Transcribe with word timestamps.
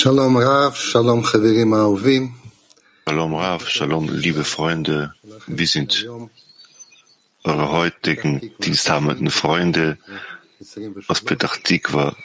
Shalom 0.00 0.38
Rav, 0.38 0.76
Shalom 0.78 1.22
Chaverim 1.22 1.74
Ahovim. 1.74 2.32
Shalom 3.06 3.34
Rav, 3.34 3.68
Shalom, 3.68 4.08
liebe 4.08 4.44
Freunde. 4.44 5.12
Wir 5.46 5.66
sind 5.66 6.08
eure 7.44 7.70
heutigen 7.70 8.50
diensthabenden 8.60 9.30
Freunde 9.30 9.98
aus 11.06 11.20
Petach 11.20 11.58
Tikva 11.58 12.16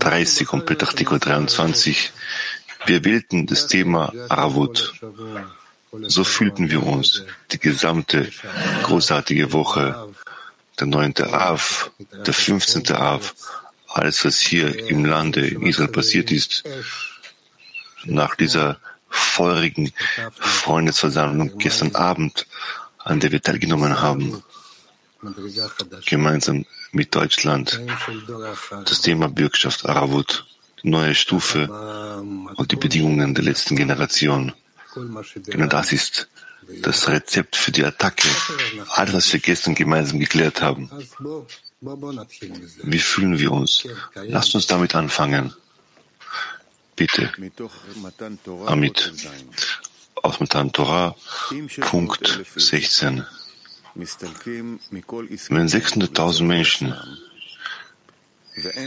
30 0.00 0.52
und 0.52 0.66
Petach 0.66 0.92
Tikva 0.92 1.18
23. 1.18 2.10
Wir 2.86 3.04
wählten 3.04 3.46
das 3.46 3.68
Thema 3.68 4.12
Aravut. 4.28 4.92
So 6.08 6.24
fühlten 6.24 6.68
wir 6.68 6.82
uns 6.82 7.22
die 7.52 7.60
gesamte 7.60 8.28
großartige 8.82 9.52
Woche, 9.52 10.08
der 10.80 10.88
9. 10.88 11.14
Av, 11.30 11.92
der 12.26 12.34
15. 12.34 12.90
Av, 12.96 13.34
alles, 13.88 14.24
was 14.24 14.38
hier 14.38 14.88
im 14.88 15.04
Lande 15.04 15.46
Israel 15.46 15.88
passiert 15.88 16.30
ist, 16.30 16.64
nach 18.04 18.36
dieser 18.36 18.78
feurigen 19.08 19.92
Freundesversammlung 20.38 21.58
gestern 21.58 21.94
Abend, 21.94 22.46
an 22.98 23.20
der 23.20 23.32
wir 23.32 23.42
teilgenommen 23.42 24.00
haben, 24.00 24.42
gemeinsam 26.06 26.64
mit 26.92 27.14
Deutschland, 27.14 27.80
das 28.84 29.00
Thema 29.00 29.28
Bürgschaft 29.28 29.86
Aravut, 29.86 30.46
neue 30.82 31.14
Stufe 31.14 31.68
und 32.56 32.70
die 32.70 32.76
Bedingungen 32.76 33.34
der 33.34 33.44
letzten 33.44 33.76
Generation. 33.76 34.52
Genau 35.46 35.66
das 35.66 35.92
ist 35.92 36.28
das 36.82 37.08
Rezept 37.08 37.56
für 37.56 37.72
die 37.72 37.84
Attacke. 37.84 38.28
Alles, 38.90 39.14
was 39.14 39.32
wir 39.32 39.40
gestern 39.40 39.74
gemeinsam 39.74 40.20
geklärt 40.20 40.60
haben. 40.60 40.90
Wie 41.80 42.98
fühlen 42.98 43.38
wir 43.38 43.52
uns? 43.52 43.86
Lasst 44.14 44.54
uns 44.54 44.66
damit 44.66 44.94
anfangen. 44.94 45.54
Bitte. 46.96 47.30
Amit. 48.66 49.12
Aus 50.20 50.40
Matan 50.40 50.72
Torah, 50.72 51.14
Punkt 51.80 52.44
16. 52.56 53.24
Wenn 53.94 54.08
600.000 55.68 56.42
Menschen 56.42 56.94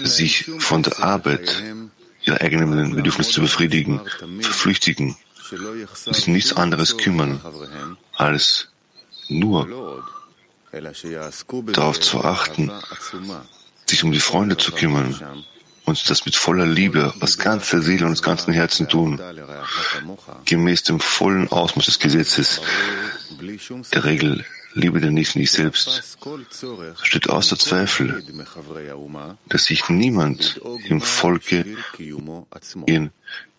sich 0.03 0.51
von 0.59 0.83
der 0.83 0.99
Arbeit, 0.99 1.63
ihre 2.23 2.41
eigenen 2.41 2.95
Bedürfnisse 2.95 3.31
zu 3.31 3.41
befriedigen, 3.41 4.01
verflüchtigen, 4.41 5.15
sich 5.95 6.27
nichts 6.27 6.51
anderes 6.53 6.97
kümmern, 6.97 7.39
als 8.17 8.67
nur 9.29 10.03
darauf 11.73 11.99
zu 11.99 12.23
achten, 12.23 12.71
sich 13.85 14.03
um 14.03 14.11
die 14.11 14.19
Freunde 14.19 14.57
zu 14.57 14.71
kümmern 14.71 15.43
und 15.85 16.09
das 16.09 16.25
mit 16.25 16.35
voller 16.35 16.65
Liebe 16.65 17.13
aus 17.19 17.37
ganzer 17.37 17.81
Seele 17.81 18.05
und 18.05 18.13
aus 18.13 18.21
ganzem 18.21 18.53
Herzen 18.53 18.87
tun, 18.87 19.19
gemäß 20.45 20.83
dem 20.83 20.99
vollen 20.99 21.49
Ausmaß 21.49 21.85
des 21.85 21.99
Gesetzes, 21.99 22.61
der 23.93 24.03
Regel 24.03 24.45
Liebe 24.73 25.01
den 25.01 25.13
Nächsten 25.15 25.39
nicht 25.39 25.51
selbst, 25.51 26.17
steht 27.01 27.29
außer 27.29 27.57
Zweifel, 27.57 28.23
dass 29.49 29.65
sich 29.65 29.89
niemand 29.89 30.61
im 30.87 31.01
Volke 31.01 31.65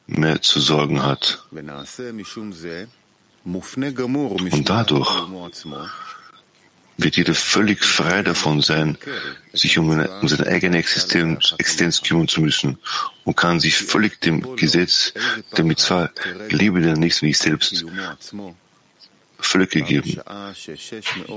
mehr 0.07 0.41
zu 0.41 0.61
sorgen 0.61 1.03
hat. 1.03 1.47
Und 4.51 4.69
dadurch 4.69 5.11
wird 6.97 7.17
jeder 7.17 7.35
völlig 7.35 7.85
frei 7.85 8.23
davon 8.23 8.61
sein, 8.61 8.99
sich 9.53 9.79
um, 9.79 9.91
eine, 9.91 10.09
um 10.21 10.29
seine 10.29 10.47
eigene 10.47 10.79
Existenz, 10.79 11.55
Existenz, 11.59 12.03
kümmern 12.03 12.29
zu 12.29 12.41
müssen 12.41 12.79
und 13.25 13.37
kann 13.37 13.61
sich 13.61 13.77
völlig 13.77 14.21
dem 14.21 14.57
Gesetz 14.57 15.13
der 15.57 15.65
Mitzvah, 15.65 16.11
liebe 16.49 16.81
den 16.81 16.95
Nächsten 16.95 17.27
wie 17.27 17.31
ich 17.31 17.39
selbst, 17.39 17.85
völlig 19.39 19.71
gegeben. 19.71 20.21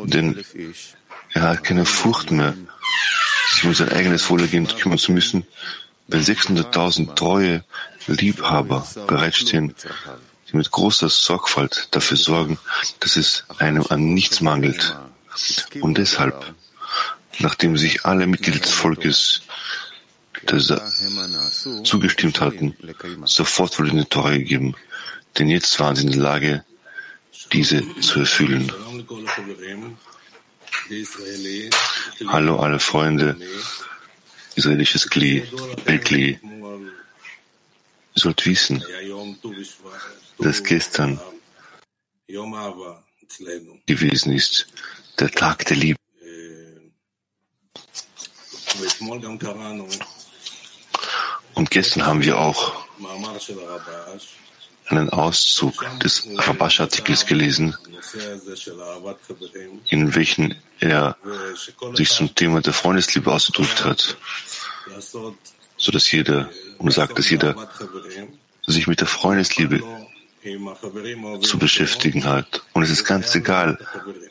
Denn 0.03 0.43
er 1.33 1.41
hat 1.41 1.63
keine 1.63 1.85
Furcht 1.85 2.31
mehr, 2.31 2.55
sich 3.51 3.63
um 3.65 3.73
sein 3.73 3.89
eigenes 3.89 4.29
Wohlergehen 4.29 4.67
kümmern 4.67 4.97
zu 4.97 5.11
müssen, 5.11 5.45
wenn 6.07 6.21
600.000 6.21 7.15
treue 7.15 7.63
Liebhaber 8.07 8.87
bereitstehen, 9.07 9.75
die 10.49 10.57
mit 10.57 10.69
großer 10.69 11.09
Sorgfalt 11.09 11.87
dafür 11.91 12.17
sorgen, 12.17 12.59
dass 12.99 13.15
es 13.15 13.45
einem 13.57 13.85
an 13.89 14.13
nichts 14.13 14.41
mangelt. 14.41 14.95
Und 15.81 15.97
deshalb, 15.97 16.53
nachdem 17.39 17.77
sich 17.77 18.05
alle 18.05 18.27
Mitglieder 18.27 18.59
des 18.59 18.71
Volkes 18.71 19.41
zugestimmt 21.83 22.41
hatten, 22.41 22.75
sofort 23.25 23.77
wurde 23.79 23.91
eine 23.91 24.07
Tora 24.07 24.31
gegeben, 24.31 24.75
denn 25.37 25.49
jetzt 25.49 25.79
waren 25.79 25.95
sie 25.95 26.03
in 26.03 26.11
der 26.11 26.21
Lage, 26.21 26.65
diese 27.51 27.83
zu 27.99 28.19
erfüllen. 28.19 28.71
Hallo 32.27 32.59
alle 32.59 32.79
Freunde, 32.79 33.37
israelisches 34.55 35.09
Kli, 35.09 35.43
Elkli. 35.85 36.39
Ihr 38.15 38.21
sollt 38.21 38.45
wissen, 38.45 38.83
dass 40.39 40.63
gestern 40.63 41.19
gewesen 43.85 44.33
ist, 44.33 44.67
der 45.19 45.31
Tag 45.31 45.65
der 45.65 45.77
Liebe. 45.77 45.99
Und 51.53 51.71
gestern 51.71 52.05
haben 52.05 52.23
wir 52.23 52.37
auch 52.37 52.85
einen 54.87 55.09
Auszug 55.09 55.85
des 55.99 56.27
Rabash-Artikels 56.35 57.25
gelesen, 57.25 57.75
in 59.89 60.13
welchem 60.13 60.53
er 60.79 61.17
sich 61.93 62.09
zum 62.09 62.35
Thema 62.35 62.61
der 62.61 62.73
Freundesliebe 62.73 63.31
ausgedrückt 63.31 63.83
hat, 63.83 64.17
so 65.77 65.91
dass 65.91 66.11
jeder, 66.11 66.49
und 66.77 66.91
sagt, 66.91 67.17
dass 67.17 67.29
jeder 67.29 67.55
sich 68.67 68.87
mit 68.87 68.99
der 68.99 69.07
Freundesliebe 69.07 69.81
zu 71.41 71.57
beschäftigen 71.57 72.25
hat. 72.25 72.63
Und 72.73 72.83
es 72.83 72.89
ist 72.89 73.05
ganz 73.05 73.33
egal, 73.35 73.77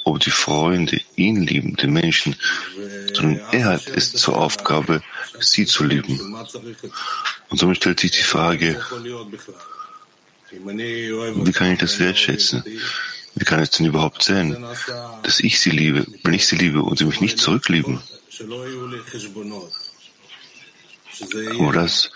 ob 0.05 0.21
die 0.21 0.31
Freunde 0.31 1.01
ihn 1.17 1.43
lieben, 1.43 1.77
den 1.77 1.93
Menschen, 1.93 2.37
sondern 3.13 3.41
er 3.53 3.65
hat 3.67 3.87
es 3.89 4.13
zur 4.13 4.37
Aufgabe, 4.37 5.03
sie 5.41 5.67
zu 5.67 5.85
lieben. 5.85 6.19
Und 7.51 7.59
somit 7.59 7.79
stellt 7.79 8.01
sich 8.01 8.13
die 8.13 8.23
Frage, 8.23 8.81
wie 10.51 11.53
kann 11.53 11.73
ich 11.73 11.79
das 11.79 11.99
wertschätzen? 11.99 12.63
Wie 13.35 13.45
kann 13.45 13.61
es 13.61 13.71
denn 13.71 13.87
überhaupt 13.87 14.23
sein, 14.23 14.57
dass 15.23 15.41
ich 15.41 15.61
sie 15.61 15.71
liebe, 15.71 16.07
wenn 16.23 16.35
ich 16.35 16.47
sie 16.47 16.57
liebe 16.57 16.83
und 16.83 16.99
sie 16.99 17.05
mich 17.05 17.21
nicht 17.21 17.39
zurücklieben? 17.39 18.01
Aber 21.59 21.73
das 21.73 22.11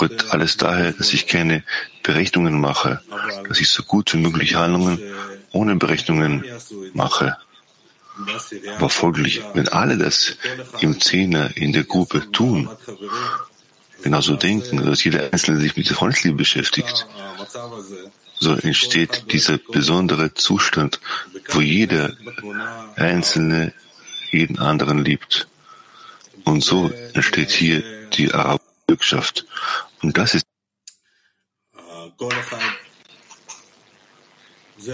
rührt 0.00 0.30
alles 0.30 0.56
daher, 0.56 0.92
dass 0.92 1.12
ich 1.12 1.26
keine 1.26 1.62
Berechnungen 2.02 2.60
mache, 2.60 3.00
dass 3.48 3.60
ich 3.60 3.70
so 3.70 3.82
gut 3.82 4.12
wie 4.14 4.18
möglich 4.18 4.54
Handlungen 4.54 4.98
ohne 5.52 5.76
Berechnungen 5.76 6.44
mache. 6.92 7.36
Aber 8.76 8.90
folglich, 8.90 9.42
wenn 9.54 9.68
alle 9.68 9.96
das 9.96 10.36
im 10.80 11.00
Zehner 11.00 11.56
in 11.56 11.72
der 11.72 11.84
Gruppe 11.84 12.30
tun, 12.30 12.68
genauso 14.02 14.36
denken, 14.36 14.84
dass 14.84 15.02
jeder 15.02 15.32
Einzelne 15.32 15.58
sich 15.58 15.76
mit 15.76 15.88
der 15.88 15.96
Freundesliebe 15.96 16.36
beschäftigt, 16.36 17.06
so 18.38 18.52
entsteht 18.54 19.32
dieser 19.32 19.58
besondere 19.58 20.34
Zustand, 20.34 21.00
wo 21.48 21.60
jeder 21.60 22.12
Einzelne 22.96 23.72
jeden 24.30 24.58
anderen 24.58 25.04
liebt. 25.04 25.48
Und 26.44 26.62
so 26.62 26.90
entsteht 27.14 27.50
hier 27.50 27.82
die 28.10 28.32
Arabwirtschaft. 28.32 29.46
Und 30.02 30.16
das 30.16 30.34
ist 30.34 30.46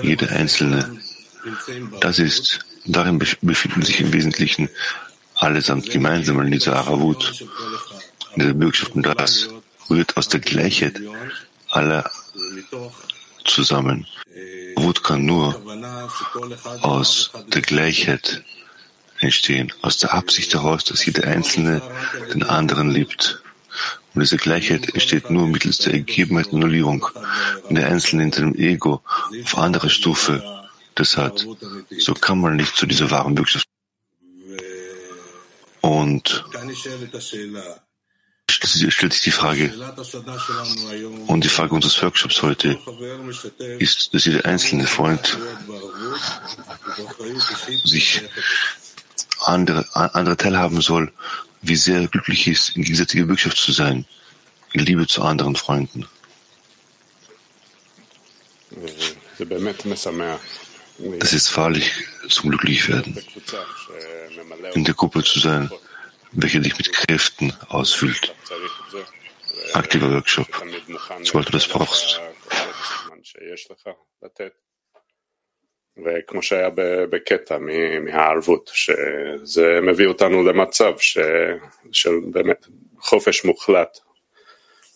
jeder 0.03 0.31
Einzelne. 0.31 1.01
Das 2.01 2.19
ist, 2.19 2.61
darin 2.85 3.19
befinden 3.19 3.83
sich 3.83 4.01
im 4.01 4.13
Wesentlichen 4.13 4.69
allesamt 5.35 5.91
gemeinsam 5.91 6.41
in 6.43 6.51
dieser 6.53 6.77
Aravut, 6.77 7.45
in 8.35 8.43
dieser 8.43 8.55
Bürgschaft. 8.55 8.95
Und 8.95 9.03
das 9.03 9.49
rührt 9.89 10.17
aus 10.17 10.29
der 10.29 10.41
Gleichheit 10.41 11.01
aller 11.71 12.09
zusammen. 13.45 14.07
Wut 14.77 15.03
kann 15.03 15.25
nur 15.25 15.61
aus 16.83 17.31
der 17.49 17.63
Gleichheit 17.63 18.43
entstehen, 19.21 19.73
aus 19.83 19.99
der 19.99 20.15
Absicht 20.15 20.53
heraus, 20.55 20.85
dass 20.85 21.05
jeder 21.05 21.25
Einzelne 21.25 21.83
den 22.33 22.43
anderen 22.43 22.91
liebt. 22.91 23.43
Und 24.15 24.23
diese 24.23 24.37
Gleichheit 24.37 24.93
entsteht 24.93 25.31
nur 25.31 25.47
mittels 25.47 25.79
der 25.79 25.95
Ergebenheit 25.95 26.49
und 26.49 26.57
Annullierung, 26.57 27.07
wenn 27.67 27.77
der 27.77 27.89
Einzelne 27.89 28.25
in 28.25 28.33
seinem 28.33 28.55
Ego 28.55 29.03
auf 29.45 29.59
andere 29.59 29.89
Stufe 29.89 30.43
das 30.95 31.17
hat. 31.17 31.47
So 31.99 32.15
kann 32.15 32.41
man 32.41 32.57
nicht 32.57 32.77
zu 32.77 32.87
dieser 32.87 33.11
wahren 33.11 33.35
Bürgschaft. 33.35 33.67
Und 35.81 36.45
stellt 38.49 39.13
sich 39.13 39.23
die 39.23 39.31
Frage, 39.31 39.73
und 41.27 41.45
die 41.45 41.49
Frage 41.49 41.75
unseres 41.75 42.03
Workshops 42.03 42.43
heute 42.43 42.79
ist, 43.79 44.13
dass 44.13 44.25
jeder 44.25 44.45
einzelne 44.45 44.87
Freund 44.87 45.39
sich 47.85 48.23
andere, 49.43 49.87
andere 49.95 50.37
teilhaben 50.37 50.81
soll, 50.81 51.13
wie 51.63 51.77
sehr 51.77 52.07
glücklich 52.09 52.47
ist, 52.47 52.77
in 52.77 52.83
gegenseitiger 52.83 53.27
Bürgschaft 53.27 53.57
zu 53.57 53.73
sein, 53.73 54.07
in 54.73 54.85
Liebe 54.85 55.07
zu 55.07 55.23
anderen 55.23 55.57
Freunden. 55.57 56.07
Das 61.19 61.33
ist 61.33 61.57
wahrlich 61.57 61.93
zum 62.29 62.51
Glücklichwerden, 62.51 63.19
in 64.75 64.85
der 64.85 64.95
Gruppe 64.95 65.25
zu 65.25 65.39
sein, 65.39 65.71
welche 66.33 66.61
dich 66.61 66.77
mit 66.77 66.93
Kräften 66.93 67.53
ausfüllt. 67.69 68.35
Aktiver 69.73 70.11
Workshop, 70.11 70.47
sobald 71.23 71.49
du 71.49 71.53
das 71.53 71.67
brauchst. 71.67 72.21
וכמו 76.05 76.43
שהיה 76.43 76.69
בקטע 77.11 77.59
מהערבות, 78.05 78.71
שזה 78.75 79.79
מביא 79.83 80.07
אותנו 80.07 80.43
למצב 80.43 80.93
ש, 80.99 81.19
של 81.93 82.11
באמת 82.33 82.67
חופש 82.99 83.45
מוחלט 83.45 83.99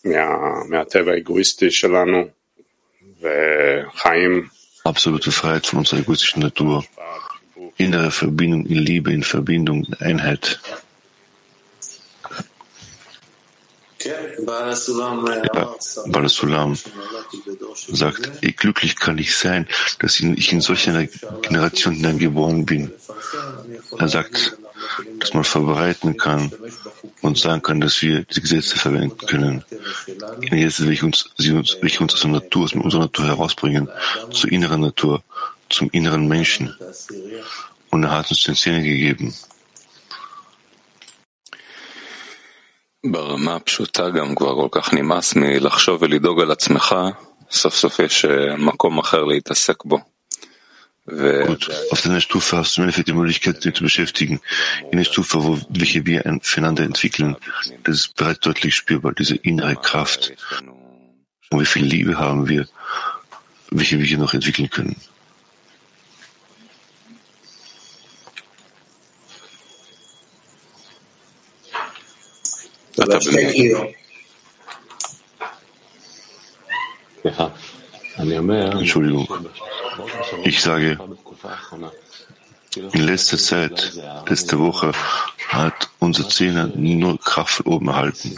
מה, 0.05 0.37
מהטבע 0.69 1.11
האגואיסטי 1.11 1.71
שלנו 1.71 2.27
וחיים. 3.21 4.47
Absolute 4.87 5.31
Freiheit 5.31 5.65
von 5.65 5.79
unserer 5.79 5.99
egoistischen 5.99 6.41
Natur, 6.43 6.83
innere 7.77 8.11
Verbindung 8.11 8.67
in 8.67 8.77
Liebe, 8.77 9.11
in 9.11 9.23
Verbindung, 9.23 9.83
in 9.85 9.95
Einheit. 9.99 10.59
Balasulam 16.07 16.77
sagt, 17.91 18.41
wie 18.41 18.51
glücklich 18.51 18.95
kann 18.95 19.17
ich 19.17 19.35
sein, 19.37 19.67
dass 19.99 20.19
ich 20.19 20.51
in 20.51 20.61
solch 20.61 20.87
einer 20.89 21.07
Generation 21.41 21.93
hineingeboren 21.95 22.65
bin. 22.65 22.91
Er 23.97 24.07
sagt, 24.07 24.57
dass 25.19 25.33
man 25.33 25.43
verbreiten 25.43 26.17
kann 26.17 26.51
und 27.21 27.37
sagen 27.37 27.61
kann, 27.61 27.81
dass 27.81 28.01
wir 28.01 28.23
die 28.23 28.41
Gesetze 28.41 28.77
verwenden 28.77 29.17
können. 29.25 29.63
In 30.41 30.49
Gesetze, 30.49 30.87
welche 30.87 31.05
uns, 31.05 31.29
sie 31.37 31.51
uns, 31.51 31.77
welche 31.81 32.01
uns 32.01 32.13
aus 32.13 32.21
der 32.21 32.31
Natur, 32.31 32.65
aus 32.65 32.73
unserer 32.73 33.01
Natur 33.01 33.25
herausbringen, 33.25 33.89
zur 34.31 34.51
inneren 34.51 34.81
Natur, 34.81 35.23
zum 35.69 35.89
inneren 35.91 36.27
Menschen. 36.27 36.75
Und 37.89 38.03
er 38.03 38.11
hat 38.11 38.29
uns 38.29 38.43
den 38.43 38.55
Zähne 38.55 38.83
gegeben. 38.83 39.33
ברמה 43.06 43.56
הפשוטה 43.56 44.10
גם 44.10 44.34
כבר 44.34 44.54
כל 44.54 44.68
כך 44.80 44.94
נמאס 44.94 45.34
מלחשוב 45.36 46.02
ולדאוג 46.02 46.40
על 46.40 46.50
עצמך, 46.50 46.94
סוף 47.50 47.74
סוף 47.74 47.98
יש 47.98 48.24
מקום 48.58 48.98
אחר 48.98 49.24
להתעסק 49.24 49.84
בו. 49.84 49.98
Gut, 51.46 51.70
auf 51.90 52.02
deiner 52.02 52.20
Stufe 52.20 52.56
hast 52.56 52.76
du 52.76 52.80
im 52.80 52.84
Endeffekt 52.84 53.08
die 53.08 53.12
Möglichkeit, 53.12 53.64
dich 53.64 53.74
zu 53.74 53.82
beschäftigen. 53.82 54.40
In 54.92 54.98
der 54.98 55.04
Stufe, 55.04 55.42
wo, 55.42 55.58
welche 55.68 56.06
wir 56.06 56.22
füreinander 56.42 56.84
entwickeln, 56.84 57.36
das 57.84 57.96
ist 57.96 58.16
bereits 58.16 58.40
deutlich 58.40 58.74
spürbar, 58.76 59.12
diese 59.12 59.34
innere 59.36 59.76
Kraft. 59.76 60.32
Und 61.50 61.60
wie 61.60 61.66
viel 61.66 61.84
Liebe 61.84 62.18
haben 62.18 62.48
wir, 62.48 62.68
welche 63.70 63.98
wir 63.98 64.06
hier 64.06 64.18
noch 64.18 64.34
entwickeln 64.34 64.70
können. 64.70 64.96
Entschuldigung. 78.17 79.27
Ich 80.43 80.61
sage, 80.61 80.97
in 82.75 83.03
letzter 83.05 83.37
Zeit, 83.37 83.93
letzte 84.27 84.59
Woche, 84.59 84.91
hat 85.49 85.89
unser 85.99 86.27
Zehner 86.27 86.67
nur 86.75 87.19
Kraft 87.19 87.65
oben 87.65 87.87
erhalten. 87.87 88.35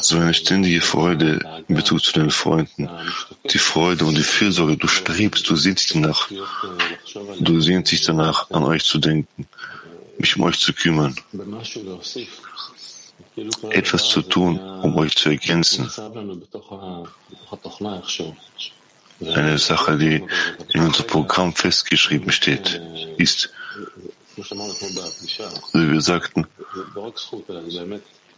So 0.00 0.16
eine 0.16 0.34
ständige 0.34 0.80
Freude 0.80 1.38
in 1.68 1.76
Bezug 1.76 2.02
zu 2.02 2.12
deinen 2.12 2.30
Freunden. 2.30 2.88
Die 3.50 3.58
Freude 3.58 4.06
und 4.06 4.16
die 4.16 4.24
Fürsorge, 4.24 4.76
du 4.76 4.88
strebst, 4.88 5.48
du 5.48 5.54
sehnst 5.54 5.90
dich 5.90 6.00
danach. 6.00 6.28
Du 7.38 7.60
sehnst 7.60 7.92
dich 7.92 8.02
danach, 8.02 8.50
an 8.50 8.64
euch 8.64 8.84
zu 8.84 8.98
denken, 8.98 9.46
mich 10.18 10.36
um 10.36 10.42
euch 10.44 10.58
zu 10.58 10.72
kümmern 10.72 11.14
etwas 13.70 14.08
zu 14.08 14.22
tun, 14.22 14.58
um 14.58 14.96
euch 14.96 15.16
zu 15.16 15.30
ergänzen. 15.30 15.90
Eine 19.20 19.58
Sache, 19.58 19.98
die 19.98 20.24
in 20.74 20.80
unserem 20.80 21.06
Programm 21.06 21.54
festgeschrieben 21.54 22.30
steht, 22.30 22.80
ist, 23.16 23.50
wie 24.36 25.92
wir 25.92 26.00
sagten, 26.00 26.46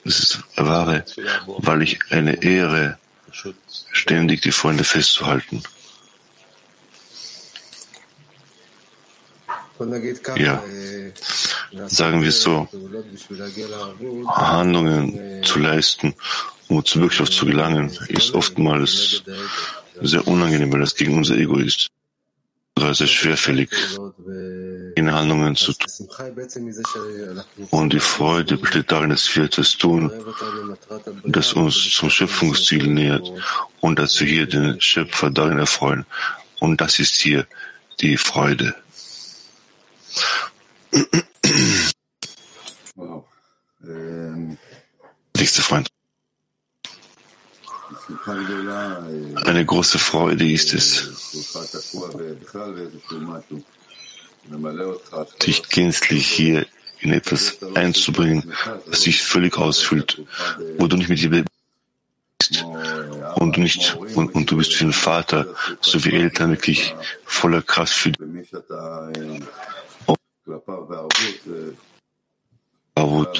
es 0.05 0.19
ist 0.21 0.39
wahre, 0.57 1.05
weil 1.47 1.83
ich 1.83 1.99
eine 2.11 2.43
Ehre, 2.43 2.99
ständig 3.93 4.41
die 4.41 4.53
Freunde 4.53 4.85
festzuhalten. 4.85 5.63
Ja, 10.37 10.63
sagen 11.87 12.23
wir 12.23 12.29
es 12.29 12.43
so, 12.43 12.69
Handlungen 14.29 15.43
zu 15.43 15.59
leisten, 15.59 16.15
um 16.69 16.85
zur 16.85 17.03
Bürgschaft 17.03 17.33
zu 17.33 17.47
gelangen, 17.47 17.91
ist 18.09 18.35
oftmals 18.35 19.23
sehr 20.03 20.27
unangenehm, 20.27 20.73
weil 20.73 20.81
das 20.81 20.95
gegen 20.95 21.17
unser 21.17 21.37
Ego 21.37 21.57
ist. 21.57 21.89
Oder 22.77 22.95
sehr 22.95 23.09
schwerfällig, 23.09 23.71
in 24.95 25.13
Handlungen 25.13 25.57
zu 25.57 25.73
tun. 25.73 26.09
Und 27.71 27.93
die 27.93 28.01
Freude 28.01 28.57
besteht 28.57 28.91
darin, 28.91 29.11
dass 29.11 29.35
wir 29.37 29.45
etwas 29.45 29.77
tun, 29.77 30.11
das 31.25 31.53
uns 31.53 31.91
zum 31.91 32.09
Schöpfungsziel 32.09 32.87
nähert 32.87 33.31
und 33.81 33.99
dass 33.99 34.21
wir 34.21 34.29
hier 34.29 34.47
den 34.47 34.81
Schöpfer 34.81 35.31
darin 35.31 35.59
erfreuen. 35.59 36.07
Und 36.61 36.81
das 36.81 36.99
ist 36.99 37.17
hier 37.17 37.47
die 38.01 38.17
Freude. 38.17 38.75
Wow. 42.95 43.25
Nächster 45.37 45.63
Freund. 45.63 45.89
Eine 49.45 49.65
große 49.65 49.99
Freude 49.99 50.51
ist 50.51 50.75
es, 50.75 51.57
dich 55.47 55.63
gänzlich 55.69 56.27
hier 56.29 56.67
in 57.01 57.13
etwas 57.13 57.59
einzubringen, 57.75 58.53
was 58.87 59.01
dich 59.01 59.23
völlig 59.23 59.57
ausfüllt, 59.57 60.23
wo 60.79 60.87
du 60.87 60.97
nicht 60.97 61.09
mit 61.09 61.21
dir 61.21 61.31
bist 61.31 62.65
und 63.37 63.57
du 63.57 63.61
nicht 63.61 63.97
und, 64.15 64.35
und 64.35 64.51
du 64.51 64.57
bist 64.57 64.75
für 64.75 64.85
den 64.85 64.93
Vater 64.93 65.55
sowie 65.81 66.13
Eltern 66.13 66.51
wirklich 66.51 66.95
voller 67.25 67.63
Kraft 67.63 67.95
für 67.95 68.13
dich. 68.13 68.51
Avut. 72.98 73.34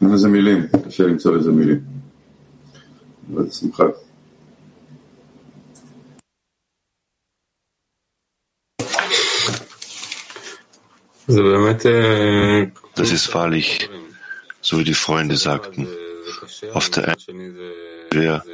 אין 0.00 0.14
לזה 0.14 0.28
מילים, 0.28 0.66
קשה 0.86 1.04
למצוא 1.04 1.36
לזה 1.36 1.50
מילים. 1.50 1.80
אבל 3.34 3.50
שמחה. 3.50 3.84
Das 12.94 13.10
ist 13.10 13.34
wahrlich, 13.34 13.90
so 14.60 14.78
wie 14.78 14.84
die 14.84 14.94
Freunde 14.94 15.36
sagten, 15.36 15.88
auf 16.72 16.88
der 16.90 17.04
einen, 17.08 17.58
wer, 18.12 18.44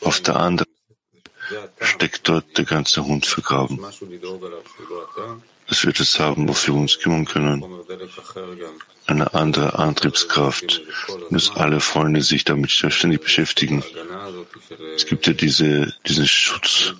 auf 0.00 0.20
der 0.22 0.36
anderen 0.36 0.71
steckt 1.81 2.27
dort 2.27 2.57
der 2.57 2.65
ganze 2.65 3.05
Hund 3.05 3.25
vergraben. 3.25 3.79
Es 5.69 5.85
wird 5.85 5.99
es 5.99 6.19
haben, 6.19 6.47
wofür 6.47 6.75
wir 6.75 6.81
uns 6.81 6.99
kümmern 6.99 7.25
können. 7.25 7.63
Eine 9.05 9.33
andere 9.33 9.79
Antriebskraft, 9.79 10.81
dass 11.29 11.51
alle 11.51 11.79
Freunde 11.79 12.21
sich 12.21 12.43
damit 12.43 12.71
ständig 12.71 13.21
beschäftigen. 13.21 13.83
Es 14.95 15.05
gibt 15.05 15.25
ja 15.27 15.33
diese, 15.33 15.93
diesen 16.05 16.27
Schutz, 16.27 16.93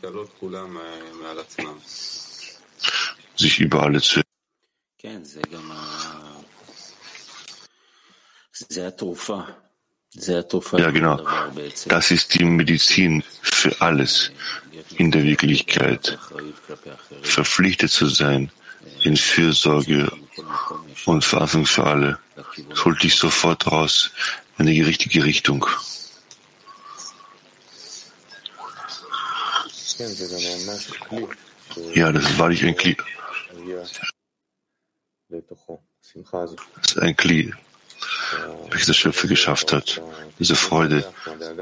sich 3.36 3.60
über 3.60 3.84
alle 3.84 4.02
zu 4.02 4.22
Ja, 10.16 10.92
genau. 10.92 11.20
Das 11.88 12.12
ist 12.12 12.34
die 12.36 12.44
Medizin 12.44 13.24
für 13.42 13.82
alles 13.82 14.32
in 14.98 15.12
der 15.12 15.24
Wirklichkeit. 15.24 16.20
Verpflichtet 17.24 17.92
zu 17.92 18.08
sein 18.08 18.52
in 19.04 19.18
Fürsorge 19.18 20.12
und 21.06 21.24
Verantwortung 21.24 21.66
für 21.66 21.84
alle. 21.86 22.20
holt 22.84 23.02
dich 23.02 23.16
sofort 23.16 23.66
raus 23.68 24.12
in 24.58 24.68
die 24.68 24.82
richtige 24.82 25.24
Richtung. 25.24 25.66
Ja, 31.94 32.12
das 32.12 32.24
ist 32.24 32.40
wahrlich 32.40 32.66
ein 32.66 32.76
Kli. 32.76 32.98
Das 33.72 33.92
ist 36.86 36.98
ein 36.98 37.16
Kli, 37.16 37.54
welches 38.70 38.88
der 38.88 38.94
Schöpfer 38.94 39.28
geschafft 39.28 39.74
hat. 39.74 40.02
Diese 40.40 40.56
Freude, 40.56 41.06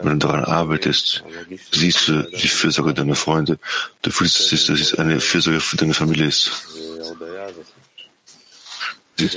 wenn 0.02 0.20
du 0.20 0.28
daran 0.28 0.46
arbeitest, 0.46 1.24
siehst 1.72 2.08
du 2.08 2.24
die 2.24 2.48
Fürsorge 2.48 2.94
deiner 2.94 3.16
Freunde. 3.16 3.60
Du 4.02 4.12
fühlst, 4.12 4.52
dass 4.52 4.70
es 4.70 4.96
eine 4.96 5.20
Fürsorge 5.20 5.60
für 5.60 5.78
deine 5.78 5.94
Familie 5.94 6.28
ist. 6.28 6.52
Das 9.18 9.36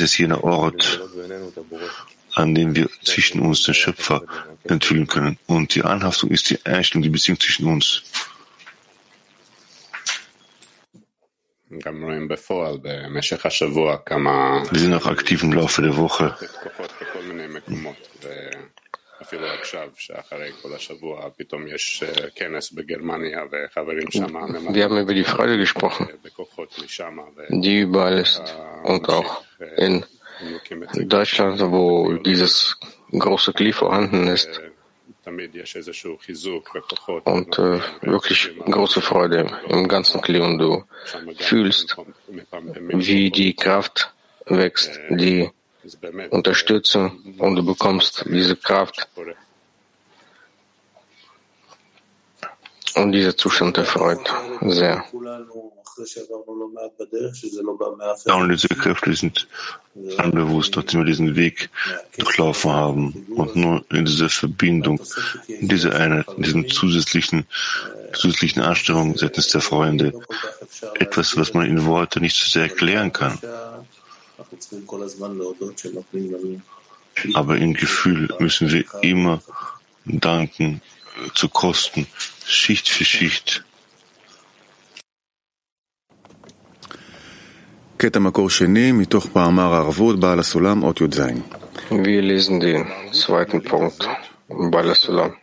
ist 0.00 0.18
jener 0.18 0.42
Ort, 0.42 1.00
an 2.34 2.54
dem 2.54 2.74
wir 2.74 2.88
zwischen 3.04 3.40
uns 3.40 3.62
den 3.62 3.74
Schöpfer 3.74 4.22
enthüllen 4.64 5.06
können. 5.06 5.38
Und 5.46 5.74
die 5.74 5.82
Anhaftung 5.82 6.30
ist 6.30 6.50
die 6.50 6.64
Einstellung, 6.64 7.02
die 7.02 7.10
Beziehung 7.10 7.38
zwischen 7.38 7.66
uns. 7.66 8.02
Wir 14.70 14.78
sind 14.78 14.94
auch 14.94 15.06
aktiv 15.06 15.42
im 15.42 15.52
Laufe 15.52 15.80
der 15.80 15.96
Woche. 15.96 16.36
Wir 24.74 24.84
haben 24.84 24.98
über 24.98 25.14
die 25.14 25.24
Freude 25.24 25.56
gesprochen, 25.56 26.08
die 27.48 27.78
überall 27.80 28.18
ist 28.18 28.42
und 28.82 29.08
auch 29.08 29.42
in 29.76 30.04
Deutschland, 31.08 31.60
wo 31.60 32.12
dieses 32.14 32.76
große 33.12 33.54
Kli 33.54 33.72
vorhanden 33.72 34.28
ist 34.28 34.60
und 37.24 37.58
äh, 37.58 37.80
wirklich 38.02 38.50
große 38.64 39.00
Freude 39.00 39.50
im 39.68 39.88
ganzen 39.88 40.20
Kli 40.20 40.40
und 40.40 40.58
du 40.58 40.84
fühlst, 41.38 41.96
wie 42.88 43.30
die 43.30 43.54
Kraft 43.54 44.12
wächst, 44.46 45.00
die 45.10 45.50
Unterstützung 46.30 47.36
und 47.38 47.56
du 47.56 47.64
bekommst 47.64 48.24
diese 48.28 48.56
Kraft 48.56 49.08
und 52.94 53.12
dieser 53.12 53.36
Zustand 53.36 53.78
erfreut 53.78 54.32
sehr. 54.60 55.04
Und 58.34 58.48
diese 58.48 58.68
Kräfte 58.68 59.14
sind 59.14 59.48
anbewusst, 60.16 60.76
nachdem 60.76 61.00
wir 61.00 61.06
diesen 61.06 61.36
Weg 61.36 61.70
durchlaufen 62.16 62.72
haben. 62.72 63.26
Und 63.34 63.56
nur 63.56 63.84
in 63.90 64.04
dieser 64.04 64.28
Verbindung, 64.28 65.00
in 65.48 65.68
dieser 65.68 65.94
Einheit, 65.94 66.26
in 66.36 66.42
diesen 66.42 66.68
zusätzlichen, 66.68 67.46
zusätzlichen 68.14 68.62
Anstrengungen 68.62 69.16
seitens 69.16 69.48
der 69.48 69.60
Freunde, 69.60 70.12
etwas, 70.94 71.36
was 71.36 71.54
man 71.54 71.66
in 71.66 71.84
Worte 71.86 72.20
nicht 72.20 72.36
so 72.36 72.48
sehr 72.48 72.62
erklären 72.62 73.12
kann. 73.12 73.38
Aber 77.34 77.56
im 77.56 77.74
Gefühl 77.74 78.28
müssen 78.38 78.72
wir 78.72 78.84
immer 79.02 79.42
danken, 80.04 80.80
zu 81.34 81.48
kosten, 81.48 82.06
Schicht 82.44 82.88
für 82.88 83.04
Schicht. 83.04 83.64
Wir 91.90 92.22
lesen 92.22 92.58
den 92.60 92.86
zweiten 93.12 93.62
Punkt, 93.62 94.08
Bala 94.48 94.94
Sulam. 94.94 95.36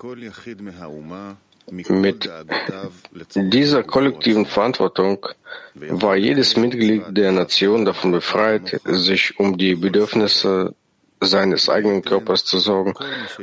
Mit 1.72 2.30
dieser 3.36 3.84
kollektiven 3.84 4.46
Verantwortung 4.46 5.25
war 5.75 6.18
jedes 6.18 6.58
Mitglied 6.58 7.04
der 7.12 7.32
Nation 7.32 7.86
davon 7.86 8.12
befreit, 8.12 8.82
sich 8.84 9.39
um 9.39 9.58
die 9.58 9.75
Bedürfnisse 9.75 10.74
seines 11.21 11.69
eigenen 11.69 12.01
Körpers 12.01 12.45
zu 12.45 12.59
sorgen 12.59 12.93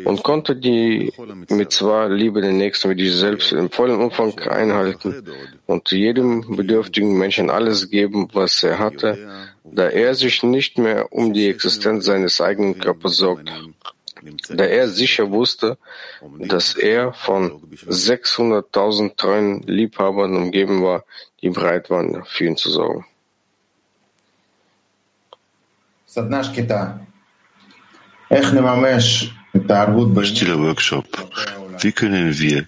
und 0.04 0.22
konnte 0.22 0.56
die 0.56 1.12
mit 1.50 1.72
zwar 1.72 2.08
Liebe 2.08 2.40
den 2.40 2.56
Nächsten 2.56 2.90
wie 2.90 2.94
dich 2.94 3.14
selbst 3.14 3.52
im 3.52 3.70
vollen 3.70 4.00
Umfang 4.00 4.38
einhalten 4.38 5.24
und 5.66 5.90
jedem 5.90 6.56
bedürftigen 6.56 7.16
Menschen 7.18 7.50
alles 7.50 7.90
geben, 7.90 8.28
was 8.32 8.62
er 8.62 8.78
hatte, 8.78 9.18
da 9.64 9.88
er 9.88 10.14
sich 10.14 10.42
nicht 10.42 10.78
mehr 10.78 11.12
um 11.12 11.32
die 11.32 11.48
Existenz 11.48 12.06
seines 12.06 12.40
eigenen 12.40 12.78
Körpers 12.78 13.16
sorgt, 13.18 13.50
da 14.48 14.64
er 14.64 14.88
sicher 14.88 15.30
wusste, 15.30 15.76
dass 16.38 16.74
er 16.74 17.12
von 17.12 17.60
600.000 17.86 19.16
treuen 19.16 19.62
Liebhabern 19.62 20.34
umgeben 20.34 20.82
war, 20.82 21.04
die 21.42 21.50
bereit 21.50 21.90
waren, 21.90 22.24
für 22.24 22.44
ihn 22.44 22.56
zu 22.56 22.70
sorgen. 22.70 23.04
Stiller 30.24 30.58
Workshop. 30.58 31.06
Wie 31.80 31.92
können 31.92 32.36
wir 32.36 32.66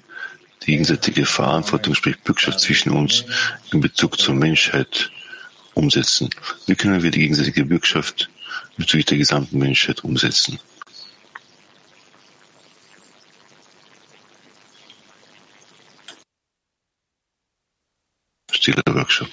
die 0.62 0.66
gegenseitige 0.66 1.26
Verantwortung, 1.26 1.94
sprich 1.96 2.16
Bürgschaft 2.22 2.60
zwischen 2.60 2.90
uns 2.90 3.24
in 3.72 3.80
Bezug 3.80 4.18
zur 4.20 4.36
Menschheit 4.36 5.10
umsetzen? 5.74 6.30
Wie 6.66 6.76
können 6.76 7.02
wir 7.02 7.10
die 7.10 7.20
gegenseitige 7.20 7.64
Bürgschaft 7.64 8.30
bezüglich 8.76 9.06
der 9.06 9.18
gesamten 9.18 9.58
Menschheit 9.58 10.04
umsetzen? 10.04 10.60
Stiller 18.52 18.82
Workshop. 18.86 19.28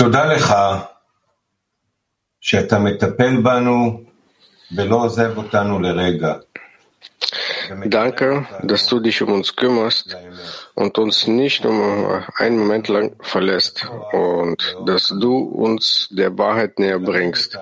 תודה 0.00 0.24
לך 0.24 0.54
שאתה 2.40 2.78
מטפל 2.78 3.42
בנו 3.42 4.00
ולא 4.76 4.96
עוזב 4.96 5.38
אותנו 5.38 5.80
לרגע. 5.80 6.34
Danke, 7.86 8.46
dass 8.62 8.86
du 8.86 9.00
dich 9.00 9.22
um 9.22 9.32
uns 9.32 9.56
kümmerst 9.56 10.16
und 10.74 10.98
uns 10.98 11.26
nicht 11.26 11.64
nur 11.64 12.24
einen 12.36 12.58
Moment 12.58 12.86
lang 12.88 13.16
verlässt 13.20 13.88
und 14.12 14.76
dass 14.86 15.08
du 15.08 15.38
uns 15.38 16.08
der 16.10 16.36
Wahrheit 16.38 16.78
näher 16.78 17.00
bringst. 17.00 17.58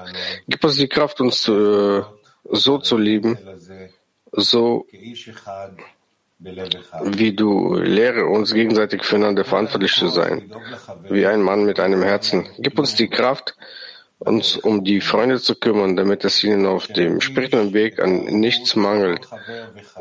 Gib 0.46 0.62
uns 0.64 0.76
die 0.76 0.88
Kraft, 0.88 1.20
uns 1.20 1.40
zu, 1.40 2.04
so 2.50 2.78
zu 2.78 2.98
lieben, 2.98 3.38
so 4.32 4.86
wie 6.39 7.33
du 7.33 7.75
lehre 7.75 8.25
uns 8.25 8.53
gegenseitig 8.53 9.03
füreinander 9.03 9.43
verantwortlich 9.43 9.93
zu 9.93 10.07
sein, 10.07 10.51
wie 11.09 11.25
ein 11.25 11.41
Mann 11.41 11.65
mit 11.65 11.79
einem 11.79 12.01
Herzen. 12.01 12.47
Gib 12.59 12.79
uns 12.79 12.95
die 12.95 13.09
Kraft, 13.09 13.55
uns 14.19 14.55
um 14.55 14.83
die 14.83 15.01
Freunde 15.01 15.39
zu 15.41 15.55
kümmern, 15.55 15.97
damit 15.97 16.23
es 16.23 16.43
ihnen 16.43 16.65
auf 16.65 16.87
dem 16.87 17.19
spirituellen 17.19 17.73
Weg 17.73 17.99
an 17.99 18.23
nichts 18.25 18.75
mangelt 18.75 19.27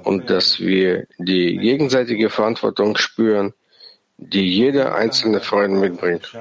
und 0.05 0.31
dass 0.31 0.61
wir 0.61 1.07
die 1.19 1.57
gegenseitige 1.57 2.31
Verantwortung 2.31 2.97
spüren, 2.97 3.53
die 4.17 4.49
jeder 4.49 4.95
einzelne 4.95 5.41
Freund 5.41 5.75
mitbringt. 5.75 6.33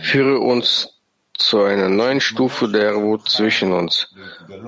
Führe 0.00 0.38
uns 0.40 1.00
zu 1.38 1.62
einer 1.62 1.88
neuen 1.88 2.20
Stufe 2.20 2.68
der 2.68 2.94
Wut 2.96 3.28
zwischen 3.28 3.72
uns 3.72 4.14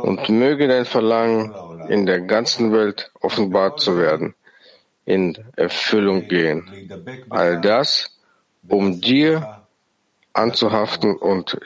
und 0.03 0.29
möge 0.29 0.69
dein 0.69 0.85
Verlangen, 0.85 1.55
in 1.89 2.07
der 2.07 2.21
ganzen 2.21 2.73
Welt 2.73 3.11
offenbart 3.21 3.81
zu 3.81 3.97
werden, 3.97 4.35
in 5.05 5.37
Erfüllung 5.57 6.27
gehen. 6.29 6.69
All 7.31 7.61
das, 7.61 8.19
um 8.69 9.01
dir 9.01 9.63
anzuhaften 10.33 11.17
und 11.17 11.59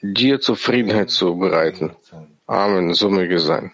dir 0.00 0.40
Zufriedenheit 0.40 1.10
zu 1.10 1.36
bereiten. 1.36 1.96
Amen, 2.46 2.94
so 2.94 3.10
möge 3.10 3.38
sein. 3.38 3.72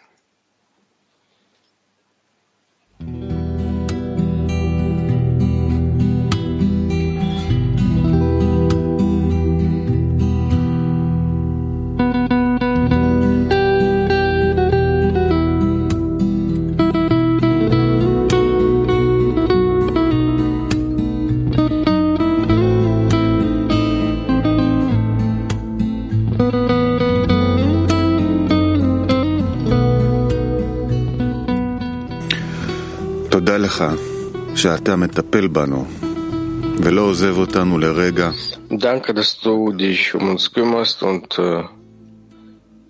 Danke, 38.71 39.15
dass 39.15 39.39
du 39.39 39.73
dich 39.73 40.15
um 40.15 40.31
uns 40.31 40.53
kümmerst 40.53 41.03
und 41.03 41.39
äh, 41.39 41.63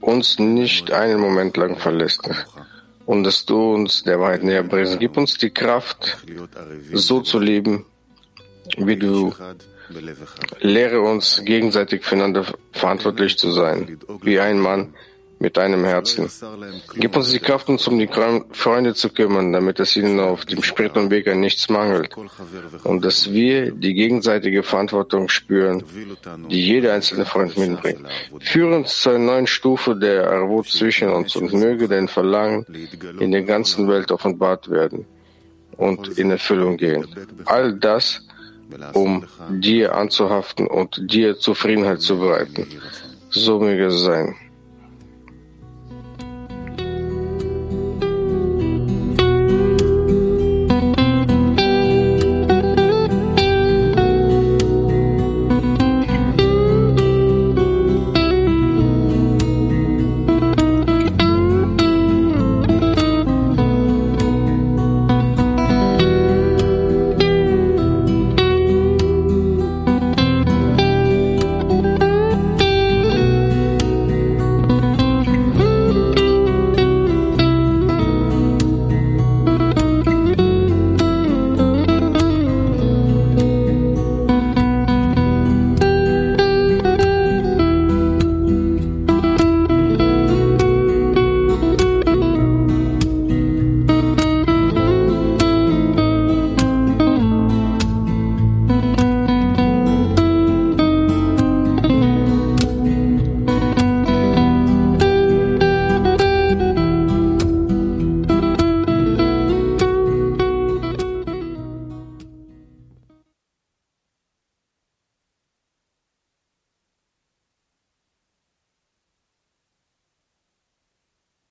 uns 0.00 0.38
nicht 0.38 0.90
einen 0.90 1.20
Moment 1.20 1.58
lang 1.58 1.76
verlässt. 1.76 2.22
Und 3.04 3.24
dass 3.24 3.44
du 3.44 3.74
uns 3.74 4.02
der 4.04 4.18
Wahrheit 4.18 4.42
näher 4.42 4.62
bringst. 4.62 4.98
Gib 4.98 5.16
uns 5.18 5.36
die 5.36 5.50
Kraft, 5.50 6.16
so 6.94 7.20
zu 7.20 7.38
leben, 7.38 7.84
wie 8.78 8.96
du 8.96 9.34
Lehre 10.60 11.00
uns, 11.00 11.42
gegenseitig 11.44 12.04
füreinander 12.04 12.44
verantwortlich 12.72 13.38
zu 13.38 13.50
sein, 13.50 13.98
wie 14.22 14.38
ein 14.38 14.58
Mann, 14.58 14.94
mit 15.40 15.56
deinem 15.56 15.84
Herzen. 15.84 16.28
Gib 16.94 17.16
uns 17.16 17.30
die 17.30 17.38
Kraft, 17.38 17.68
uns 17.68 17.86
um 17.86 17.98
die 17.98 18.08
Freunde 18.52 18.94
zu 18.94 19.10
kümmern, 19.10 19.52
damit 19.52 19.78
es 19.80 19.96
ihnen 19.96 20.18
auf 20.20 20.44
dem 20.44 20.62
spirituellen 20.62 21.10
Weg 21.10 21.28
an 21.28 21.40
nichts 21.40 21.68
mangelt. 21.68 22.14
Und 22.84 23.04
dass 23.04 23.32
wir 23.32 23.70
die 23.70 23.94
gegenseitige 23.94 24.62
Verantwortung 24.62 25.28
spüren, 25.28 25.84
die 26.50 26.64
jeder 26.66 26.94
einzelne 26.94 27.24
Freund 27.24 27.56
mitbringt. 27.56 28.00
Führe 28.40 28.76
uns 28.76 29.00
zu 29.00 29.10
einer 29.10 29.18
neuen 29.18 29.46
Stufe 29.46 29.94
der 29.94 30.30
Arvut 30.30 30.68
zwischen 30.68 31.10
uns 31.10 31.36
und 31.36 31.52
möge 31.52 31.88
dein 31.88 32.08
Verlangen 32.08 32.66
in 33.20 33.30
der 33.30 33.42
ganzen 33.42 33.88
Welt 33.88 34.10
offenbart 34.10 34.70
werden 34.70 35.06
und 35.76 36.18
in 36.18 36.30
Erfüllung 36.30 36.76
gehen. 36.76 37.06
All 37.44 37.74
das, 37.74 38.26
um 38.92 39.24
dir 39.48 39.94
anzuhaften 39.94 40.66
und 40.66 41.00
dir 41.10 41.38
Zufriedenheit 41.38 42.00
zu 42.00 42.18
bereiten. 42.18 42.66
So 43.30 43.60
möge 43.60 43.86
es 43.86 44.00
sein. 44.00 44.34